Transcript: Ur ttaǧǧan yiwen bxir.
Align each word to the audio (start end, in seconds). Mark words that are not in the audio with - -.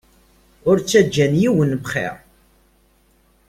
Ur 0.69 0.77
ttaǧǧan 0.79 1.33
yiwen 1.41 1.71
bxir. 1.83 2.15